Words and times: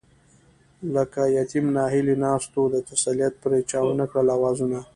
لکه 0.93 1.21
يتيم 1.37 1.65
ناهيلی 1.75 2.15
ناست 2.23 2.51
وو، 2.55 2.71
د 2.73 2.77
تسليت 2.89 3.33
پرې 3.43 3.59
چا 3.69 3.79
ونکړل 3.85 4.27
آوازونه 4.37 4.79